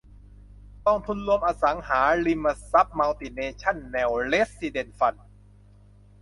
[0.85, 5.25] กองทุนรวมอสังหาริมทรัพย์มัลติเนชั่นแนลเรสซิเดนซ์ฟันด์